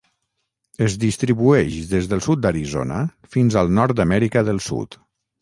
Es 0.85 0.95
distribueix 1.03 1.75
des 1.91 2.07
del 2.13 2.23
sud 2.29 2.41
d'Arizona, 2.47 2.99
fins 3.37 3.59
al 3.63 3.71
nord 3.79 3.97
d'Amèrica 4.01 4.45
del 4.51 4.65
Sud. 4.71 5.01